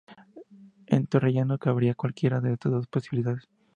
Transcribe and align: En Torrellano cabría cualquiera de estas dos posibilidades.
En 0.87 1.05
Torrellano 1.05 1.59
cabría 1.59 1.93
cualquiera 1.93 2.41
de 2.41 2.53
estas 2.53 2.71
dos 2.71 2.87
posibilidades. 2.87 3.47